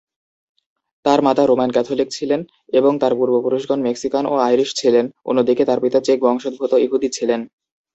তার 1.05 1.19
মাতা 1.23 1.43
Roman 1.45 1.69
Catholic 1.73 2.09
ছিলেন 2.11 2.41
এবং 2.73 2.91
তার 3.01 3.13
পূর্বপুরুষগণ 3.19 3.79
মেক্সিকান 3.83 4.23
ও 4.27 4.43
আইরিশ 4.47 4.69
ছিলেন; 4.75 5.05
অন্যদিকে 5.29 5.63
তার 5.65 5.79
পিতা 5.83 5.99
চেক 6.03 6.17
বংশোদ্ভূত 6.25 6.71
ইহুদি 6.77 7.09
ছিলেন। 7.17 7.41